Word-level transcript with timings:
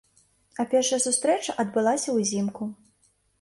А 0.61 0.63
першая 0.71 0.99
сустрэча 1.03 1.55
адбылася 1.65 2.17
ўзімку. 2.17 2.63